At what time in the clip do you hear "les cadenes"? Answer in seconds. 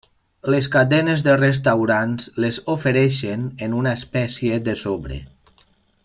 0.51-1.23